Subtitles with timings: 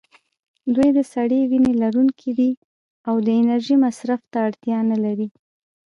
[0.75, 2.51] دوی د سړې وینې لرونکي دي
[3.07, 5.27] او د انرژۍ مصرف ته اړتیا نه لري.